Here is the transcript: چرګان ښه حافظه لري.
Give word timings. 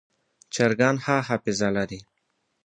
چرګان 0.53 0.95
ښه 1.03 1.15
حافظه 1.27 1.69
لري. 1.77 1.99